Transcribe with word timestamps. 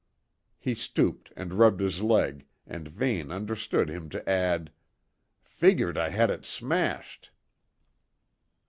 He 0.57 0.73
stooped 0.73 1.31
and 1.37 1.53
rubbed 1.53 1.79
his 1.79 2.01
leg, 2.01 2.47
and 2.65 2.87
Vane 2.87 3.31
understood 3.31 3.87
him 3.87 4.09
to 4.09 4.27
add: 4.27 4.71
"Figured 5.43 5.95
I 5.95 6.09
had 6.09 6.31
it 6.31 6.43
smashed." 6.43 7.29